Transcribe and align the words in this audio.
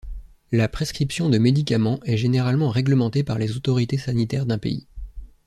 La 0.51 0.67
prescription 0.67 1.29
de 1.29 1.37
médicament 1.37 1.99
est 2.05 2.17
généralement 2.17 2.71
réglementée 2.71 3.23
par 3.23 3.37
les 3.37 3.55
autorités 3.55 3.99
sanitaires 3.99 4.47
d'un 4.47 4.57
pays. 4.57 4.87